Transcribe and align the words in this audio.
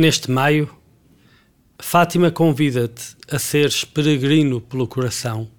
Neste 0.00 0.30
maio, 0.30 0.70
Fátima 1.76 2.30
convida-te 2.30 3.16
a 3.28 3.36
seres 3.36 3.84
peregrino 3.84 4.60
pelo 4.60 4.86
coração. 4.86 5.50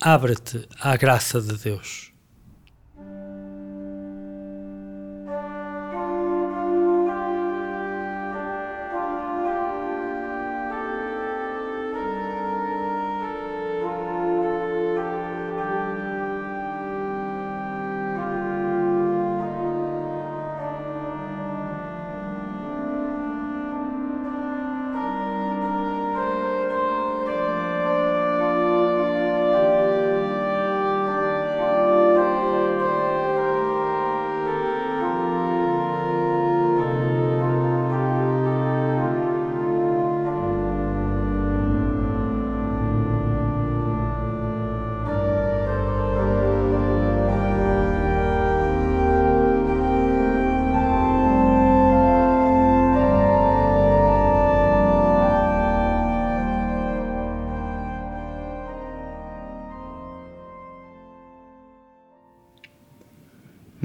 Abre-te 0.00 0.68
à 0.80 0.96
graça 0.96 1.40
de 1.40 1.56
Deus. 1.56 2.12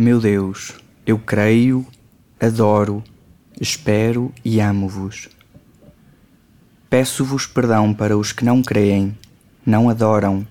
Meu 0.04 0.20
Deus, 0.20 0.74
eu 1.06 1.20
creio, 1.20 1.86
adoro, 2.40 3.04
espero 3.62 4.34
e 4.44 4.60
amo-vos. 4.60 5.30
Peço-vos 6.90 7.46
perdão 7.46 7.94
para 7.94 8.18
os 8.18 8.32
que 8.32 8.44
não 8.44 8.64
creem, 8.64 9.16
não 9.64 9.92
adoram, 9.92 10.48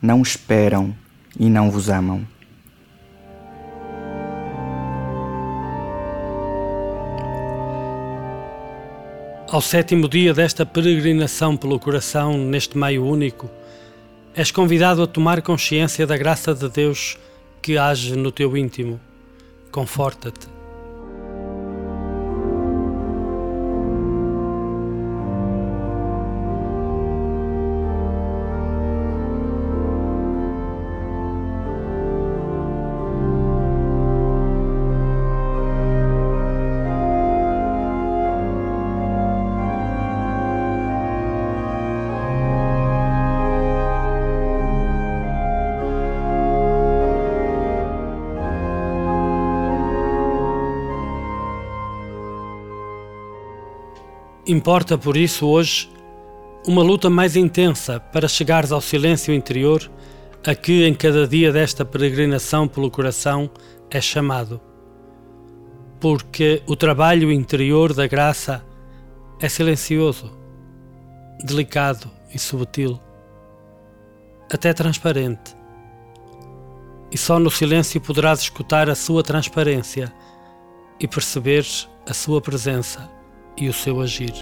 não 0.00 0.22
esperam 0.22 0.94
e 1.36 1.50
não 1.50 1.68
vos 1.68 1.90
amam. 1.90 2.24
Ao 9.50 9.60
sétimo 9.60 10.08
dia 10.08 10.32
desta 10.32 10.64
peregrinação 10.64 11.56
pelo 11.56 11.80
coração, 11.80 12.38
neste 12.38 12.78
maio 12.78 13.04
único, 13.04 13.50
és 14.32 14.52
convidado 14.52 15.02
a 15.02 15.08
tomar 15.08 15.42
consciência 15.42 16.06
da 16.06 16.16
graça 16.16 16.54
de 16.54 16.68
Deus 16.68 17.18
que 17.62 17.78
age 17.78 18.16
no 18.16 18.32
teu 18.32 18.56
íntimo. 18.56 19.00
Conforta-te. 19.70 20.61
Importa 54.52 54.98
por 54.98 55.16
isso 55.16 55.46
hoje 55.46 55.90
uma 56.68 56.82
luta 56.82 57.08
mais 57.08 57.36
intensa 57.36 57.98
para 57.98 58.28
chegares 58.28 58.70
ao 58.70 58.82
silêncio 58.82 59.32
interior 59.32 59.90
a 60.46 60.54
que 60.54 60.84
em 60.84 60.92
cada 60.92 61.26
dia 61.26 61.50
desta 61.50 61.86
peregrinação 61.86 62.68
pelo 62.68 62.90
coração 62.90 63.50
é 63.90 63.98
chamado. 63.98 64.60
Porque 65.98 66.62
o 66.66 66.76
trabalho 66.76 67.32
interior 67.32 67.94
da 67.94 68.06
graça 68.06 68.62
é 69.40 69.48
silencioso, 69.48 70.30
delicado 71.42 72.10
e 72.34 72.38
subtil, 72.38 73.00
até 74.52 74.74
transparente. 74.74 75.56
E 77.10 77.16
só 77.16 77.38
no 77.38 77.50
silêncio 77.50 77.98
poderás 78.02 78.40
escutar 78.40 78.90
a 78.90 78.94
sua 78.94 79.22
transparência 79.22 80.12
e 81.00 81.08
perceber 81.08 81.66
a 82.06 82.12
sua 82.12 82.38
presença 82.38 83.21
e 83.56 83.68
o 83.68 83.72
seu 83.72 84.00
agir. 84.00 84.32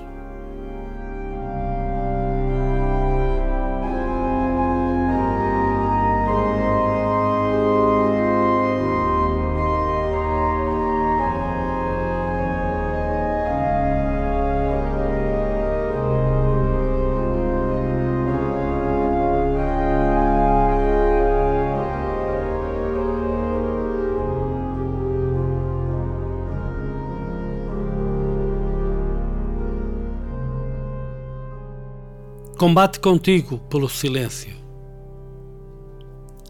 Combate 32.60 33.00
contigo 33.00 33.56
pelo 33.70 33.88
silêncio. 33.88 34.54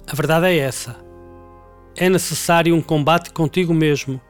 A 0.08 0.12
verdade 0.12 0.46
é 0.46 0.58
essa. 0.58 0.96
É 1.96 2.08
necessário 2.08 2.74
um 2.74 2.82
combate 2.82 3.30
contigo 3.30 3.72
mesmo 3.72 4.20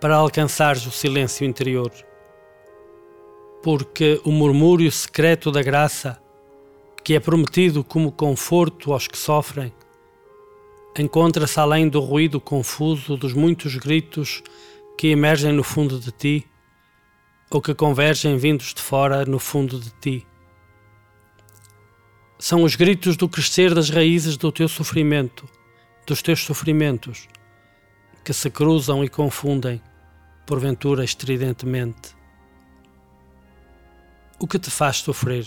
para 0.00 0.16
alcançares 0.16 0.86
o 0.86 0.90
silêncio 0.90 1.46
interior. 1.46 1.92
Porque 3.62 4.18
o 4.24 4.32
murmúrio 4.32 4.90
secreto 4.90 5.52
da 5.52 5.62
graça, 5.62 6.18
que 7.04 7.12
é 7.12 7.20
prometido 7.20 7.84
como 7.84 8.10
conforto 8.10 8.94
aos 8.94 9.06
que 9.06 9.18
sofrem, 9.18 9.70
encontra-se 10.98 11.60
além 11.60 11.90
do 11.90 12.00
ruído 12.00 12.40
confuso 12.40 13.18
dos 13.18 13.34
muitos 13.34 13.76
gritos 13.76 14.42
que 14.96 15.08
emergem 15.08 15.52
no 15.52 15.62
fundo 15.62 16.00
de 16.00 16.10
ti 16.10 16.46
ou 17.50 17.60
que 17.60 17.74
convergem 17.74 18.38
vindos 18.38 18.72
de 18.72 18.80
fora 18.80 19.26
no 19.26 19.38
fundo 19.38 19.78
de 19.78 19.90
ti 20.00 20.26
são 22.38 22.62
os 22.62 22.76
gritos 22.76 23.16
do 23.16 23.28
crescer 23.28 23.74
das 23.74 23.90
raízes 23.90 24.36
do 24.36 24.52
teu 24.52 24.68
sofrimento, 24.68 25.48
dos 26.06 26.22
teus 26.22 26.40
sofrimentos, 26.40 27.28
que 28.24 28.32
se 28.32 28.48
cruzam 28.48 29.02
e 29.02 29.08
confundem, 29.08 29.82
porventura 30.46 31.04
estridentemente. 31.04 32.16
O 34.38 34.46
que 34.46 34.58
te 34.58 34.70
faz 34.70 34.98
sofrer? 34.98 35.46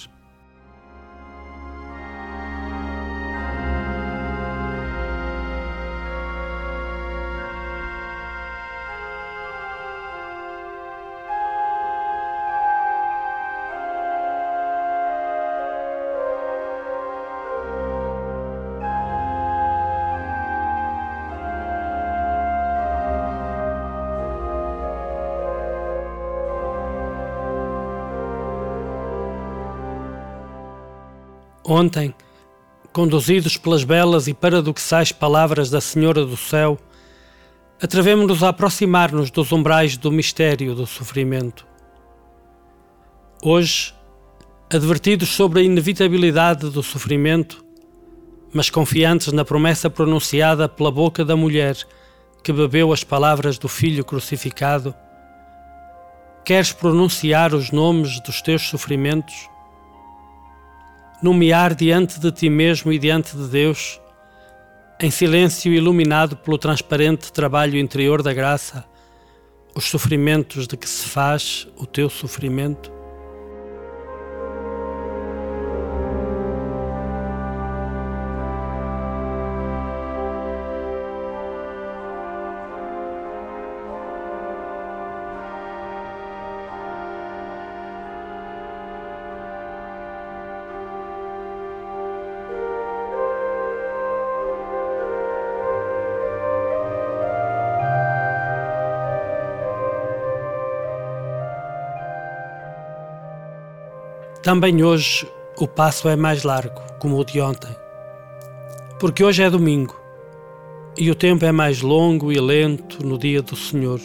Ontem, 31.73 32.13
conduzidos 32.91 33.55
pelas 33.55 33.85
belas 33.85 34.27
e 34.27 34.33
paradoxais 34.33 35.13
palavras 35.13 35.69
da 35.69 35.79
Senhora 35.79 36.25
do 36.25 36.35
Céu, 36.35 36.77
atrevemos-nos 37.81 38.43
a 38.43 38.49
aproximar-nos 38.49 39.31
dos 39.31 39.53
umbrais 39.53 39.95
do 39.95 40.11
mistério 40.11 40.75
do 40.75 40.85
sofrimento. 40.85 41.65
Hoje, 43.41 43.93
advertidos 44.69 45.29
sobre 45.29 45.61
a 45.61 45.63
inevitabilidade 45.63 46.69
do 46.69 46.83
sofrimento, 46.83 47.63
mas 48.53 48.69
confiantes 48.69 49.31
na 49.31 49.45
promessa 49.45 49.89
pronunciada 49.89 50.67
pela 50.67 50.91
boca 50.91 51.23
da 51.23 51.37
mulher 51.37 51.77
que 52.43 52.51
bebeu 52.51 52.91
as 52.91 53.05
palavras 53.05 53.57
do 53.57 53.69
Filho 53.69 54.03
crucificado, 54.03 54.93
queres 56.43 56.73
pronunciar 56.73 57.55
os 57.55 57.71
nomes 57.71 58.19
dos 58.19 58.41
teus 58.41 58.63
sofrimentos? 58.63 59.49
Nomear 61.21 61.75
diante 61.75 62.19
de 62.19 62.31
ti 62.31 62.49
mesmo 62.49 62.91
e 62.91 62.97
diante 62.97 63.37
de 63.37 63.47
Deus, 63.47 64.01
em 64.99 65.11
silêncio 65.11 65.71
iluminado 65.71 66.35
pelo 66.35 66.57
transparente 66.57 67.31
trabalho 67.31 67.77
interior 67.77 68.23
da 68.23 68.33
graça, 68.33 68.83
os 69.75 69.85
sofrimentos 69.85 70.67
de 70.67 70.75
que 70.75 70.89
se 70.89 71.07
faz 71.07 71.67
o 71.77 71.85
teu 71.85 72.09
sofrimento? 72.09 73.00
Também 104.43 104.83
hoje 104.83 105.31
o 105.59 105.67
passo 105.67 106.09
é 106.09 106.15
mais 106.15 106.43
largo, 106.43 106.81
como 106.97 107.19
o 107.19 107.23
de 107.23 107.39
ontem. 107.39 107.75
Porque 108.99 109.23
hoje 109.23 109.43
é 109.43 109.49
domingo 109.51 109.95
e 110.97 111.11
o 111.11 111.15
tempo 111.15 111.45
é 111.45 111.51
mais 111.51 111.81
longo 111.81 112.31
e 112.31 112.39
lento 112.39 113.05
no 113.05 113.19
dia 113.19 113.43
do 113.43 113.55
Senhor. 113.55 114.01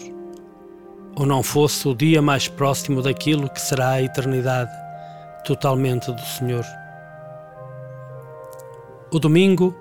Ou 1.17 1.25
não 1.25 1.43
fosse 1.43 1.88
o 1.88 1.94
dia 1.94 2.21
mais 2.21 2.49
próximo 2.49 3.00
daquilo 3.00 3.49
que 3.49 3.59
será 3.59 3.93
a 3.93 4.03
eternidade, 4.03 4.71
totalmente 5.47 6.12
do 6.12 6.21
Senhor. 6.21 6.67
O 9.11 9.19
domingo 9.19 9.75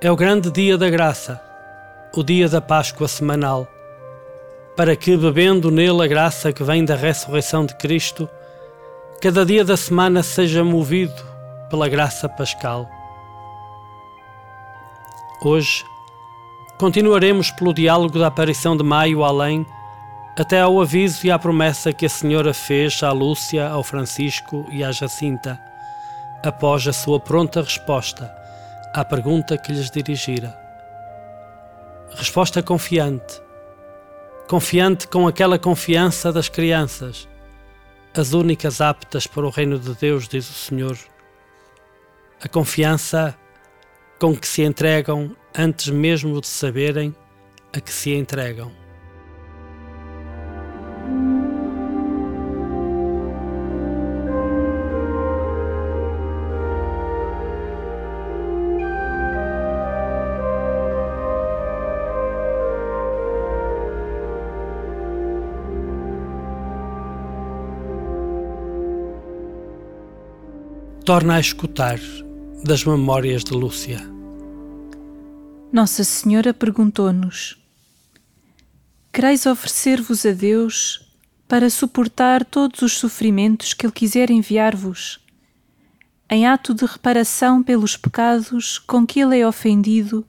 é 0.00 0.10
o 0.10 0.16
grande 0.16 0.50
dia 0.50 0.78
da 0.78 0.88
graça, 0.88 1.38
o 2.16 2.22
dia 2.22 2.48
da 2.48 2.62
Páscoa 2.62 3.06
semanal, 3.06 3.68
para 4.74 4.96
que, 4.96 5.14
bebendo 5.14 5.70
nele 5.70 6.02
a 6.02 6.06
graça 6.06 6.54
que 6.54 6.64
vem 6.64 6.86
da 6.86 6.94
ressurreição 6.94 7.66
de 7.66 7.74
Cristo, 7.74 8.26
cada 9.24 9.42
dia 9.46 9.64
da 9.64 9.74
semana 9.74 10.22
seja 10.22 10.62
movido 10.62 11.24
pela 11.70 11.88
graça 11.88 12.28
pascal. 12.28 12.86
Hoje, 15.42 15.82
continuaremos 16.78 17.50
pelo 17.50 17.72
diálogo 17.72 18.18
da 18.18 18.26
aparição 18.26 18.76
de 18.76 18.84
Maio 18.84 19.24
além, 19.24 19.64
até 20.38 20.60
ao 20.60 20.78
aviso 20.78 21.26
e 21.26 21.30
à 21.30 21.38
promessa 21.38 21.90
que 21.90 22.04
a 22.04 22.08
Senhora 22.10 22.52
fez 22.52 23.02
à 23.02 23.12
Lúcia, 23.12 23.66
ao 23.66 23.82
Francisco 23.82 24.66
e 24.70 24.84
à 24.84 24.92
Jacinta, 24.92 25.58
após 26.44 26.86
a 26.86 26.92
sua 26.92 27.18
pronta 27.18 27.62
resposta 27.62 28.30
à 28.92 29.02
pergunta 29.06 29.56
que 29.56 29.72
lhes 29.72 29.90
dirigira. 29.90 30.54
Resposta 32.14 32.62
confiante, 32.62 33.40
confiante 34.46 35.08
com 35.08 35.26
aquela 35.26 35.58
confiança 35.58 36.30
das 36.30 36.50
crianças 36.50 37.26
as 38.16 38.32
únicas 38.32 38.80
aptas 38.80 39.26
para 39.26 39.46
o 39.46 39.50
reino 39.50 39.78
de 39.78 39.94
Deus, 39.94 40.28
diz 40.28 40.48
o 40.48 40.52
Senhor. 40.52 40.96
A 42.40 42.48
confiança 42.48 43.36
com 44.18 44.36
que 44.36 44.46
se 44.46 44.62
entregam 44.62 45.36
antes 45.54 45.88
mesmo 45.88 46.40
de 46.40 46.46
saberem 46.46 47.14
a 47.72 47.80
que 47.80 47.92
se 47.92 48.12
entregam. 48.14 48.83
Torna 71.14 71.36
a 71.36 71.40
escutar 71.40 72.00
das 72.64 72.84
memórias 72.84 73.44
de 73.44 73.52
Lúcia. 73.52 74.00
Nossa 75.72 76.02
Senhora 76.02 76.52
perguntou-nos: 76.52 77.56
Quereis 79.12 79.46
oferecer-vos 79.46 80.26
a 80.26 80.32
Deus 80.32 81.08
para 81.46 81.70
suportar 81.70 82.44
todos 82.44 82.82
os 82.82 82.98
sofrimentos 82.98 83.72
que 83.74 83.86
Ele 83.86 83.92
quiser 83.92 84.28
enviar-vos, 84.28 85.20
em 86.28 86.48
ato 86.48 86.74
de 86.74 86.84
reparação 86.84 87.62
pelos 87.62 87.96
pecados 87.96 88.80
com 88.80 89.06
que 89.06 89.20
Ele 89.20 89.38
é 89.38 89.46
ofendido 89.46 90.26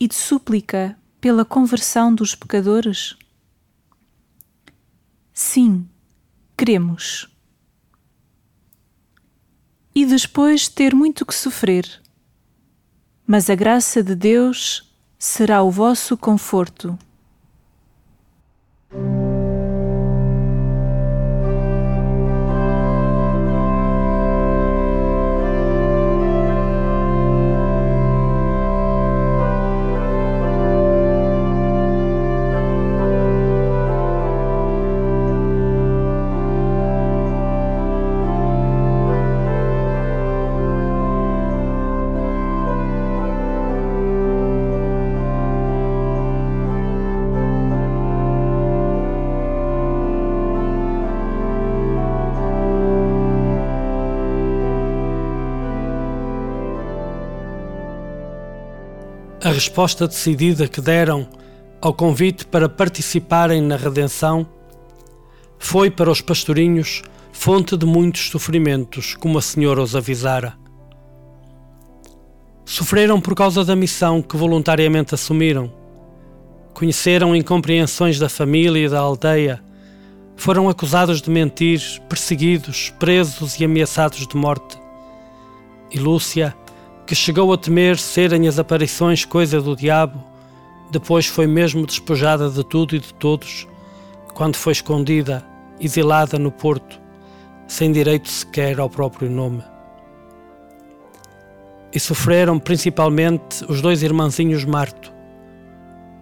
e 0.00 0.08
de 0.08 0.16
súplica 0.16 0.98
pela 1.20 1.44
conversão 1.44 2.12
dos 2.12 2.34
pecadores? 2.34 3.14
Sim, 5.32 5.88
queremos 6.56 7.28
e 9.94 10.04
depois 10.04 10.68
ter 10.68 10.94
muito 10.94 11.24
que 11.26 11.34
sofrer. 11.34 11.86
Mas 13.26 13.50
a 13.50 13.54
graça 13.54 14.02
de 14.02 14.14
Deus 14.14 14.92
será 15.18 15.62
o 15.62 15.70
vosso 15.70 16.16
conforto. 16.16 16.98
Resposta 59.58 60.06
decidida 60.06 60.68
que 60.68 60.80
deram 60.80 61.26
ao 61.80 61.92
convite 61.92 62.46
para 62.46 62.68
participarem 62.68 63.60
na 63.60 63.74
redenção 63.74 64.46
foi 65.58 65.90
para 65.90 66.12
os 66.12 66.20
pastorinhos 66.20 67.02
fonte 67.32 67.76
de 67.76 67.84
muitos 67.84 68.30
sofrimentos, 68.30 69.16
como 69.16 69.36
a 69.36 69.42
Senhora 69.42 69.82
os 69.82 69.96
avisara. 69.96 70.54
Sofreram 72.64 73.20
por 73.20 73.34
causa 73.34 73.64
da 73.64 73.74
missão 73.74 74.22
que 74.22 74.36
voluntariamente 74.36 75.16
assumiram. 75.16 75.72
Conheceram 76.72 77.34
incompreensões 77.34 78.16
da 78.16 78.28
família 78.28 78.86
e 78.86 78.88
da 78.88 79.00
aldeia. 79.00 79.60
Foram 80.36 80.68
acusados 80.68 81.20
de 81.20 81.30
mentir, 81.30 81.80
perseguidos, 82.08 82.94
presos 82.96 83.58
e 83.58 83.64
ameaçados 83.64 84.24
de 84.24 84.36
morte. 84.36 84.78
E 85.90 85.98
Lúcia 85.98 86.54
que 87.08 87.14
chegou 87.14 87.50
a 87.54 87.56
temer 87.56 87.96
serem 87.96 88.46
as 88.46 88.58
aparições 88.58 89.24
coisa 89.24 89.62
do 89.62 89.74
diabo, 89.74 90.22
depois 90.90 91.24
foi 91.24 91.46
mesmo 91.46 91.86
despojada 91.86 92.50
de 92.50 92.62
tudo 92.62 92.94
e 92.94 92.98
de 92.98 93.14
todos, 93.14 93.66
quando 94.34 94.56
foi 94.56 94.74
escondida, 94.74 95.42
exilada 95.80 96.38
no 96.38 96.52
Porto, 96.52 97.00
sem 97.66 97.92
direito 97.92 98.28
sequer 98.28 98.78
ao 98.78 98.90
próprio 98.90 99.30
nome. 99.30 99.64
E 101.94 101.98
sofreram 101.98 102.58
principalmente 102.58 103.64
os 103.70 103.80
dois 103.80 104.02
irmãozinhos 104.02 104.66
Marto, 104.66 105.10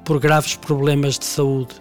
por 0.04 0.20
graves 0.20 0.54
problemas 0.54 1.18
de 1.18 1.24
saúde. 1.24 1.74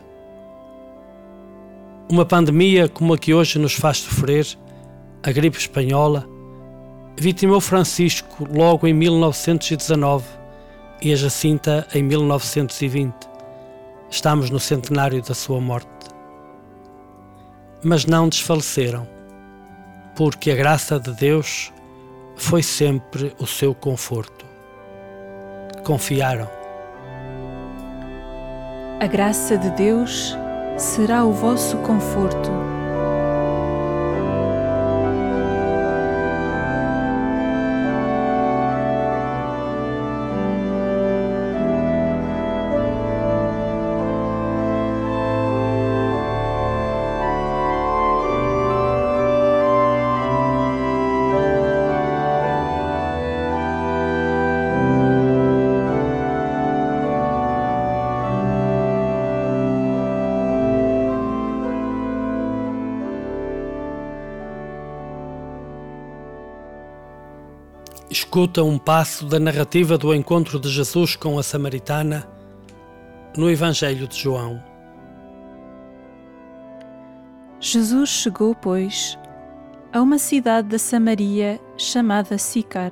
Uma 2.10 2.26
pandemia 2.26 2.90
como 2.90 3.14
a 3.14 3.20
que 3.20 3.36
hoje 3.36 3.60
nos 3.60 3.76
faz 3.76 3.98
sofrer, 3.98 4.48
a 5.22 5.32
gripe 5.32 5.60
espanhola, 5.60 6.28
vitimou 7.18 7.62
Francisco 7.62 8.48
logo 8.52 8.88
em 8.88 8.94
1919 8.94 10.26
e 11.02 11.14
a 11.14 11.16
Jacinta 11.16 11.88
em 11.94 12.04
1920. 12.04 13.14
Estamos 14.10 14.50
no 14.50 14.60
centenário 14.60 15.22
da 15.22 15.34
sua 15.34 15.60
morte. 15.60 15.90
Mas 17.84 18.06
não 18.06 18.28
desfaleceram, 18.28 19.08
porque 20.16 20.52
a 20.52 20.56
graça 20.56 21.00
de 21.00 21.12
Deus 21.12 21.72
foi 22.36 22.64
sempre 22.64 23.34
o 23.40 23.46
seu 23.46 23.74
conforto. 23.74 24.46
Confiaram. 25.84 26.50
A 29.00 29.08
graça 29.08 29.58
de 29.58 29.70
Deus 29.72 30.36
será 30.78 31.24
o 31.24 31.32
vosso 31.32 31.78
conforto 31.78 32.50
Escuta 68.36 68.66
um 68.66 68.78
passo 68.78 69.26
da 69.26 69.40
narrativa 69.40 69.98
do 69.98 70.14
encontro 70.14 70.60
de 70.60 70.68
Jesus 70.68 71.16
com 71.16 71.40
a 71.40 71.42
Samaritana 71.42 72.28
no 73.38 73.50
Evangelho 73.50 74.10
de 74.10 74.18
João. 74.18 74.62
Jesus 77.62 78.10
chegou, 78.10 78.54
pois, 78.54 79.18
a 79.94 80.02
uma 80.02 80.18
cidade 80.18 80.68
da 80.68 80.78
Samaria 80.78 81.62
chamada 81.78 82.38
Sicar. 82.38 82.92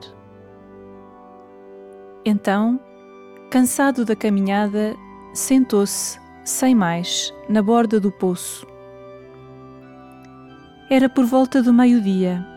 Então, 2.24 2.80
cansado 3.52 4.06
da 4.06 4.16
caminhada, 4.16 4.96
sentou-se, 5.34 6.18
sem 6.46 6.74
mais, 6.74 7.34
na 7.50 7.62
borda 7.62 8.00
do 8.00 8.14
poço. 8.14 8.66
Era 10.90 11.10
por 11.10 11.26
volta 11.26 11.62
do 11.62 11.74
meio-dia. 11.74 12.53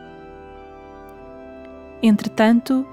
Entretanto, 2.03 2.87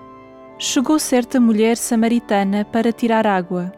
chegou 0.58 0.98
certa 0.98 1.40
mulher 1.40 1.76
samaritana 1.76 2.64
para 2.66 2.94
tirar 2.94 3.28
água. 3.28 3.72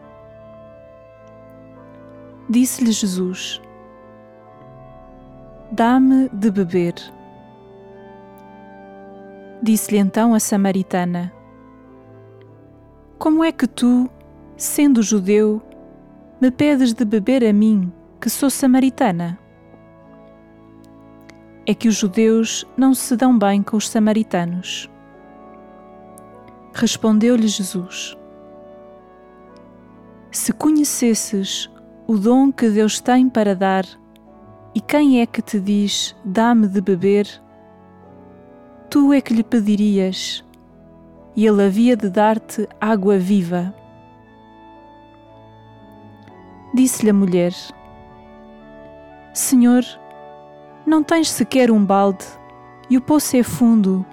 Disse-lhe 2.48 2.92
Jesus: 2.92 3.60
Dá-me 5.72 6.28
de 6.28 6.50
beber. 6.50 6.94
Disse-lhe 9.60 9.98
então 9.98 10.32
a 10.32 10.38
samaritana: 10.38 11.32
Como 13.18 13.42
é 13.42 13.50
que 13.50 13.66
tu, 13.66 14.08
sendo 14.56 15.02
judeu, 15.02 15.60
me 16.40 16.52
pedes 16.52 16.92
de 16.92 17.04
beber 17.04 17.44
a 17.44 17.52
mim, 17.52 17.92
que 18.20 18.30
sou 18.30 18.48
samaritana? 18.48 19.36
É 21.66 21.74
que 21.74 21.88
os 21.88 21.96
judeus 21.96 22.64
não 22.76 22.94
se 22.94 23.16
dão 23.16 23.36
bem 23.36 23.60
com 23.60 23.76
os 23.76 23.88
samaritanos. 23.88 24.88
Respondeu-lhe 26.78 27.48
Jesus: 27.48 28.14
Se 30.30 30.52
conhecesses 30.52 31.70
o 32.06 32.18
dom 32.18 32.52
que 32.52 32.68
Deus 32.68 33.00
tem 33.00 33.30
para 33.30 33.56
dar, 33.56 33.86
e 34.74 34.80
quem 34.82 35.22
é 35.22 35.26
que 35.26 35.40
te 35.40 35.58
diz: 35.58 36.14
Dá-me 36.22 36.68
de 36.68 36.82
beber? 36.82 37.26
Tu 38.90 39.10
é 39.14 39.22
que 39.22 39.32
lhe 39.32 39.42
pedirias, 39.42 40.44
e 41.34 41.46
ele 41.46 41.64
havia 41.64 41.96
de 41.96 42.10
dar-te 42.10 42.68
água 42.78 43.16
viva. 43.16 43.74
Disse-lhe 46.74 47.08
a 47.08 47.14
mulher: 47.14 47.54
Senhor, 49.32 49.82
não 50.86 51.02
tens 51.02 51.30
sequer 51.30 51.70
um 51.70 51.82
balde, 51.82 52.26
e 52.90 52.98
o 52.98 53.00
poço 53.00 53.34
é 53.34 53.42
fundo. 53.42 54.04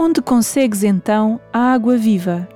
Onde 0.00 0.22
consegues 0.22 0.84
então 0.84 1.40
a 1.52 1.72
água 1.72 1.96
viva? 1.96 2.48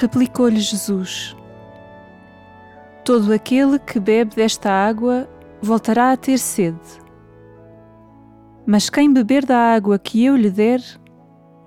Replicou-lhe 0.00 0.60
Jesus: 0.60 1.36
Todo 3.04 3.34
aquele 3.34 3.78
que 3.78 4.00
bebe 4.00 4.34
desta 4.34 4.70
água 4.70 5.28
voltará 5.60 6.10
a 6.10 6.16
ter 6.16 6.38
sede. 6.38 6.78
Mas 8.64 8.88
quem 8.88 9.12
beber 9.12 9.44
da 9.44 9.58
água 9.58 9.98
que 9.98 10.24
eu 10.24 10.34
lhe 10.36 10.48
der, 10.48 10.80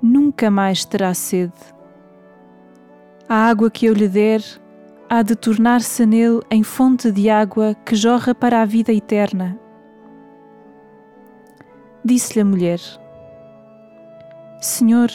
nunca 0.02 0.50
mais 0.50 0.84
terá 0.84 1.14
sede. 1.14 1.54
A 3.30 3.36
água 3.36 3.70
que 3.70 3.86
eu 3.86 3.94
lhe 3.94 4.08
der 4.08 4.42
há 5.08 5.22
de 5.22 5.36
tornar-se 5.36 6.04
nele 6.04 6.42
em 6.50 6.64
fonte 6.64 7.12
de 7.12 7.30
água 7.30 7.76
que 7.86 7.96
jorra 7.96 8.34
para 8.34 8.64
a 8.64 8.66
vida 8.66 8.92
eterna. 8.92 9.60
Disse-lhe 12.04 12.42
a 12.42 12.46
mulher: 12.46 12.80
Senhor, 14.60 15.12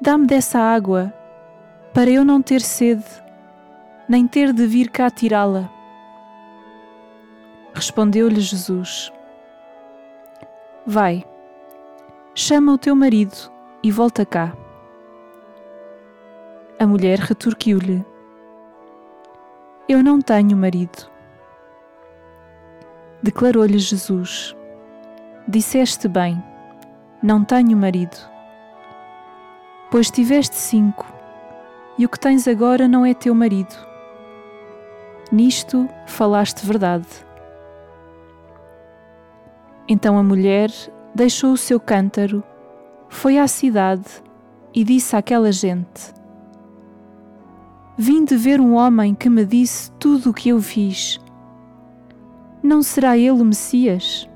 dá-me 0.00 0.28
dessa 0.28 0.60
água 0.60 1.12
para 1.92 2.08
eu 2.08 2.24
não 2.24 2.40
ter 2.40 2.60
sede, 2.60 3.04
nem 4.08 4.26
ter 4.26 4.52
de 4.52 4.66
vir 4.66 4.90
cá 4.90 5.10
tirá-la. 5.10 5.68
Respondeu-lhe 7.74 8.40
Jesus: 8.40 9.12
Vai, 10.86 11.24
chama 12.34 12.72
o 12.72 12.78
teu 12.78 12.94
marido 12.94 13.52
e 13.82 13.90
volta 13.90 14.24
cá. 14.24 14.52
A 16.78 16.86
mulher 16.86 17.18
retorquiu-lhe: 17.18 18.04
Eu 19.88 20.02
não 20.02 20.20
tenho 20.20 20.56
marido. 20.56 21.10
Declarou-lhe 23.20 23.78
Jesus: 23.78 24.54
Disseste 25.48 26.06
bem, 26.06 26.40
não 27.20 27.44
tenho 27.44 27.76
marido. 27.76 28.16
Pois 29.90 30.08
tiveste 30.08 30.54
cinco 30.54 31.19
e 32.00 32.06
o 32.06 32.08
que 32.08 32.18
tens 32.18 32.48
agora 32.48 32.88
não 32.88 33.04
é 33.04 33.12
teu 33.12 33.34
marido. 33.34 33.76
Nisto 35.30 35.86
falaste 36.06 36.64
verdade. 36.64 37.06
Então 39.86 40.16
a 40.16 40.22
mulher 40.22 40.70
deixou 41.14 41.52
o 41.52 41.58
seu 41.58 41.78
cântaro, 41.78 42.42
foi 43.10 43.36
à 43.36 43.46
cidade 43.46 44.08
e 44.72 44.82
disse 44.82 45.14
àquela 45.14 45.52
gente: 45.52 46.14
Vim 47.98 48.24
de 48.24 48.34
ver 48.34 48.62
um 48.62 48.76
homem 48.76 49.14
que 49.14 49.28
me 49.28 49.44
disse 49.44 49.90
tudo 49.98 50.30
o 50.30 50.34
que 50.34 50.48
eu 50.48 50.62
fiz. 50.62 51.20
Não 52.62 52.82
será 52.82 53.18
ele 53.18 53.42
o 53.42 53.44
Messias? 53.44 54.26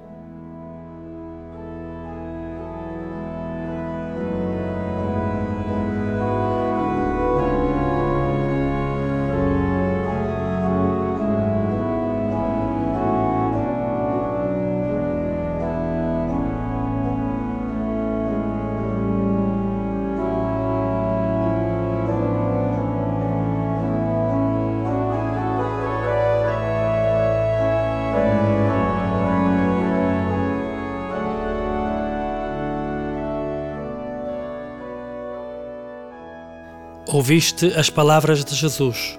Ouviste 37.14 37.66
as 37.76 37.88
palavras 37.88 38.44
de 38.44 38.56
Jesus. 38.56 39.16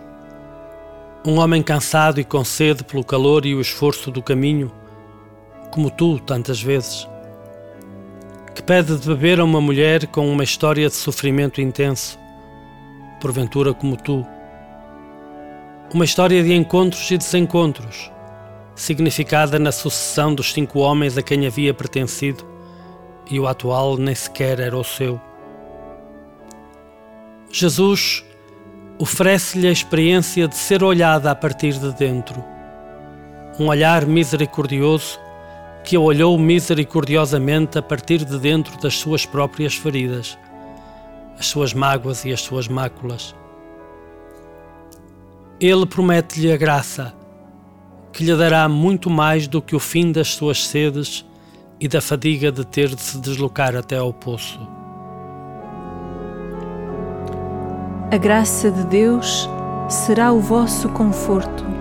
Um 1.25 1.39
homem 1.39 1.63
cansado 1.63 2.19
e 2.19 2.25
com 2.25 2.43
sede 2.43 2.83
pelo 2.83 3.05
calor 3.05 3.45
e 3.45 3.55
o 3.55 3.61
esforço 3.61 4.11
do 4.11 4.21
caminho, 4.21 4.69
como 5.71 5.89
tu 5.89 6.19
tantas 6.19 6.61
vezes, 6.61 7.07
que 8.53 8.61
pede 8.61 8.97
de 8.97 9.07
beber 9.07 9.39
a 9.39 9.45
uma 9.45 9.61
mulher 9.61 10.07
com 10.07 10.29
uma 10.29 10.43
história 10.43 10.89
de 10.89 10.93
sofrimento 10.93 11.61
intenso, 11.61 12.19
porventura 13.21 13.73
como 13.73 13.95
tu. 13.95 14.27
Uma 15.93 16.03
história 16.03 16.43
de 16.43 16.53
encontros 16.53 17.09
e 17.09 17.17
desencontros, 17.17 18.11
significada 18.75 19.57
na 19.57 19.71
sucessão 19.71 20.35
dos 20.35 20.51
cinco 20.51 20.79
homens 20.79 21.17
a 21.17 21.21
quem 21.21 21.47
havia 21.47 21.73
pertencido, 21.73 22.45
e 23.31 23.39
o 23.39 23.47
atual 23.47 23.95
nem 23.95 24.13
sequer 24.13 24.59
era 24.59 24.77
o 24.77 24.83
seu. 24.83 25.17
Jesus 27.57 28.21
oferece-lhe 28.99 29.65
a 29.65 29.71
experiência 29.71 30.45
de 30.45 30.57
ser 30.57 30.83
olhada 30.83 31.31
a 31.31 31.35
partir 31.35 31.79
de 31.79 31.93
dentro. 31.93 32.43
Um 33.57 33.67
olhar 33.67 34.05
misericordioso 34.05 35.17
que 35.81 35.95
a 35.95 35.99
olhou 36.01 36.37
misericordiosamente 36.37 37.77
a 37.77 37.81
partir 37.81 38.25
de 38.25 38.37
dentro 38.39 38.77
das 38.81 38.97
suas 38.97 39.25
próprias 39.25 39.73
feridas, 39.73 40.37
as 41.39 41.45
suas 41.45 41.73
mágoas 41.73 42.25
e 42.25 42.33
as 42.33 42.41
suas 42.41 42.67
máculas. 42.67 43.33
Ele 45.57 45.85
promete-lhe 45.85 46.51
a 46.51 46.57
graça, 46.57 47.13
que 48.11 48.25
lhe 48.25 48.35
dará 48.35 48.67
muito 48.67 49.09
mais 49.09 49.47
do 49.47 49.61
que 49.61 49.77
o 49.77 49.79
fim 49.79 50.11
das 50.11 50.33
suas 50.33 50.67
sedes 50.67 51.25
e 51.79 51.87
da 51.87 52.01
fadiga 52.01 52.51
de 52.51 52.65
ter 52.65 52.93
de 52.93 53.01
se 53.01 53.17
deslocar 53.17 53.77
até 53.77 53.95
ao 53.95 54.11
poço. 54.11 54.74
A 58.11 58.17
graça 58.17 58.69
de 58.69 58.85
Deus 58.85 59.49
será 59.89 60.31
o 60.31 60.39
vosso 60.39 60.87
conforto. 60.89 61.74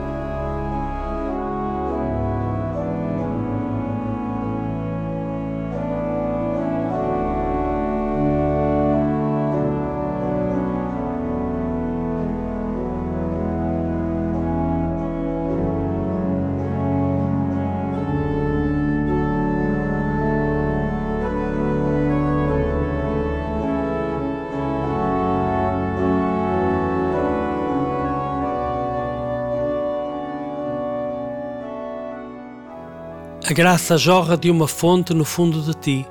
Graça 33.54 33.96
jorra 33.96 34.36
de 34.36 34.50
uma 34.50 34.66
fonte 34.66 35.14
no 35.14 35.24
fundo 35.24 35.62
de 35.62 35.74
ti, 35.74 36.06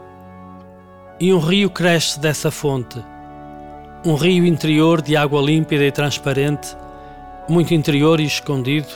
e 1.20 1.34
um 1.34 1.40
rio 1.40 1.70
cresce 1.70 2.18
dessa 2.18 2.50
fonte. 2.50 3.04
Um 4.06 4.16
rio 4.16 4.46
interior 4.46 5.02
de 5.02 5.18
água 5.18 5.42
límpida 5.42 5.84
e 5.84 5.92
transparente, 5.92 6.74
muito 7.50 7.74
interior 7.74 8.22
e 8.22 8.24
escondido, 8.24 8.88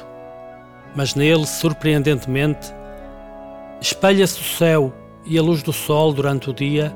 mas 0.96 1.14
nele, 1.14 1.46
surpreendentemente, 1.46 2.74
espelha-se 3.82 4.40
o 4.40 4.44
céu 4.46 4.94
e 5.26 5.38
a 5.38 5.42
luz 5.42 5.62
do 5.62 5.74
sol 5.74 6.14
durante 6.14 6.50
o 6.50 6.54
dia, 6.54 6.96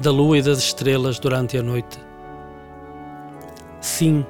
da 0.00 0.10
lua 0.10 0.38
e 0.38 0.42
das 0.42 0.58
estrelas 0.58 1.20
durante 1.20 1.56
a 1.56 1.62
noite. 1.62 2.00
Sim, 3.80 4.26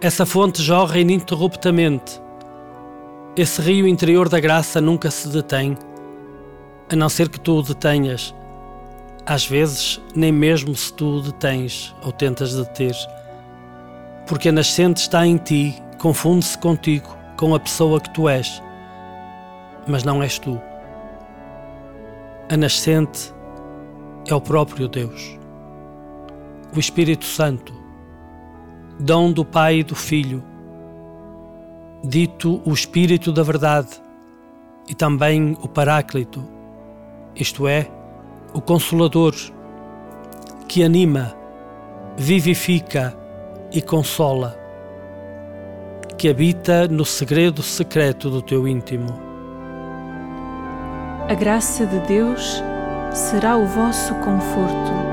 essa 0.00 0.26
fonte 0.26 0.60
jorra 0.60 0.98
ininterruptamente 0.98 2.20
esse 3.34 3.62
rio 3.62 3.88
interior 3.88 4.28
da 4.28 4.38
graça 4.38 4.78
nunca 4.78 5.10
se 5.10 5.26
detém, 5.28 5.76
a 6.90 6.94
não 6.94 7.08
ser 7.08 7.30
que 7.30 7.40
tu 7.40 7.58
o 7.58 7.62
detenhas. 7.62 8.34
Às 9.24 9.46
vezes, 9.46 10.00
nem 10.14 10.30
mesmo 10.30 10.74
se 10.76 10.92
tu 10.92 11.16
o 11.16 11.22
detens 11.22 11.94
ou 12.04 12.12
tentas 12.12 12.54
deter, 12.54 12.94
porque 14.26 14.50
a 14.50 14.52
nascente 14.52 14.98
está 14.98 15.26
em 15.26 15.38
ti, 15.38 15.74
confunde-se 15.98 16.58
contigo, 16.58 17.16
com 17.38 17.54
a 17.54 17.60
pessoa 17.60 18.00
que 18.00 18.10
tu 18.10 18.28
és, 18.28 18.62
mas 19.86 20.04
não 20.04 20.22
és 20.22 20.38
tu. 20.38 20.60
A 22.50 22.56
nascente 22.56 23.32
é 24.28 24.34
o 24.34 24.40
próprio 24.40 24.88
Deus, 24.88 25.38
o 26.76 26.78
Espírito 26.78 27.24
Santo, 27.24 27.72
dom 29.00 29.32
do 29.32 29.42
Pai 29.42 29.78
e 29.78 29.84
do 29.84 29.94
Filho 29.94 30.51
dito 32.02 32.60
o 32.64 32.72
Espírito 32.72 33.32
da 33.32 33.42
Verdade 33.42 33.90
e 34.88 34.94
também 34.94 35.56
o 35.62 35.68
Paráclito, 35.68 36.42
isto 37.36 37.68
é, 37.68 37.88
o 38.52 38.60
Consolador, 38.60 39.34
que 40.68 40.82
anima, 40.82 41.34
vivifica 42.16 43.16
e 43.72 43.80
consola, 43.80 44.58
que 46.18 46.28
habita 46.28 46.86
no 46.88 47.04
segredo 47.04 47.62
secreto 47.62 48.28
do 48.28 48.42
teu 48.42 48.66
íntimo. 48.68 49.08
A 51.28 51.34
graça 51.34 51.86
de 51.86 51.98
Deus 52.00 52.62
será 53.12 53.56
o 53.56 53.66
vosso 53.66 54.14
conforto. 54.16 55.11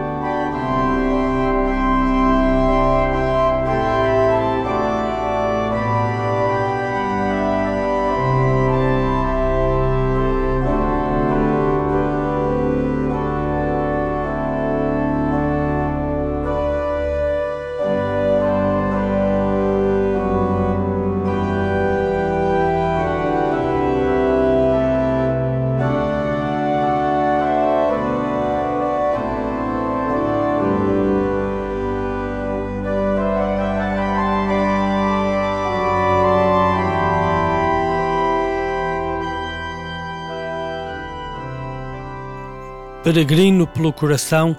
Peregrino 43.09 43.65
pelo 43.65 43.91
coração, 43.91 44.55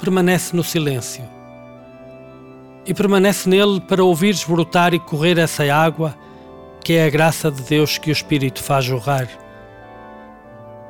permanece 0.00 0.56
no 0.56 0.64
silêncio. 0.64 1.22
E 2.86 2.94
permanece 2.94 3.46
nele 3.46 3.78
para 3.78 4.02
ouvires 4.02 4.42
brotar 4.42 4.94
e 4.94 4.98
correr 4.98 5.36
essa 5.36 5.70
água 5.70 6.16
que 6.82 6.94
é 6.94 7.04
a 7.04 7.10
graça 7.10 7.50
de 7.50 7.60
Deus 7.60 7.98
que 7.98 8.08
o 8.08 8.12
Espírito 8.12 8.62
faz 8.62 8.86
jorrar. 8.86 9.28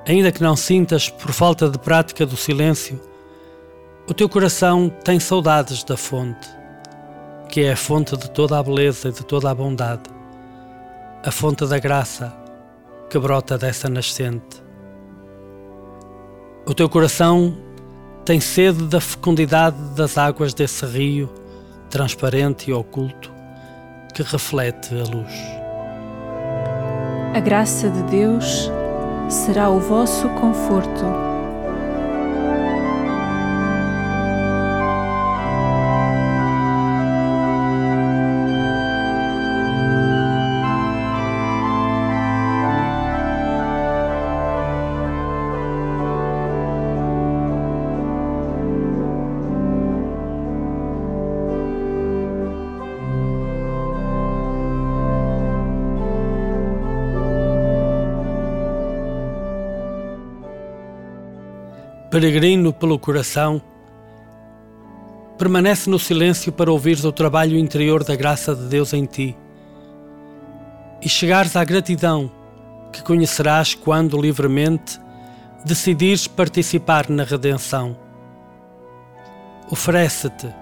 Ainda 0.07 0.31
que 0.31 0.41
não 0.41 0.55
sintas 0.55 1.09
por 1.09 1.33
falta 1.33 1.69
de 1.69 1.81
prática 1.81 2.25
do 2.25 2.37
silêncio, 2.37 3.01
o 4.09 4.15
teu 4.15 4.29
coração 4.29 4.89
tem 4.89 5.19
saudades 5.19 5.83
da 5.83 5.97
fonte, 5.97 6.49
que 7.49 7.63
é 7.63 7.73
a 7.73 7.77
fonte 7.77 8.17
de 8.17 8.31
toda 8.31 8.57
a 8.57 8.63
beleza 8.63 9.09
e 9.09 9.13
de 9.13 9.27
toda 9.27 9.51
a 9.51 9.55
bondade, 9.55 10.05
a 11.25 11.33
fonte 11.33 11.67
da 11.67 11.81
graça 11.81 12.33
que 13.11 13.19
brota 13.19 13.59
dessa 13.59 13.89
nascente. 13.89 14.64
O 16.67 16.73
teu 16.73 16.89
coração 16.89 17.55
tem 18.25 18.41
sede 18.41 18.85
da 18.85 18.99
fecundidade 18.99 19.77
das 19.95 20.17
águas 20.17 20.55
desse 20.55 20.87
rio, 20.87 21.29
transparente 21.91 22.71
e 22.71 22.73
oculto, 22.73 23.31
que 24.15 24.23
reflete 24.23 24.95
a 24.95 25.05
luz. 25.05 25.33
A 27.35 27.41
graça 27.41 27.91
de 27.91 28.03
Deus 28.05 28.71
será 29.29 29.69
o 29.69 29.79
vosso 29.79 30.27
conforto 30.31 31.34
peregrino 62.15 62.73
pelo 62.73 62.97
coração, 62.97 63.61
permanece 65.37 65.91
no 65.91 65.99
silêncio 65.99 66.53
para 66.53 66.71
ouvires 66.71 67.05
o 67.05 67.11
trabalho 67.11 67.59
interior 67.59 68.05
da 68.05 68.15
graça 68.15 68.55
de 68.55 68.67
Deus 68.67 68.93
em 68.93 69.05
ti 69.05 69.37
e 71.03 71.09
chegares 71.09 71.57
à 71.57 71.65
gratidão 71.65 72.31
que 72.93 73.03
conhecerás 73.03 73.75
quando 73.75 74.17
livremente 74.17 74.97
decidires 75.65 76.29
participar 76.29 77.11
na 77.11 77.25
redenção. 77.25 77.97
Oferece-te 79.69 80.55